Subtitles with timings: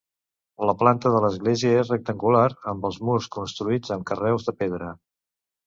[0.69, 4.93] La planta de l'església és rectangular, amb els murs construïts en carreus de pedra.